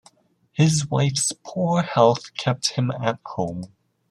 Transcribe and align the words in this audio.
His 0.53 0.87
wife's 0.89 1.31
poor 1.45 1.83
health 1.83 2.33
kept 2.33 2.69
him 2.71 2.89
at 2.89 3.19
home. 3.23 3.71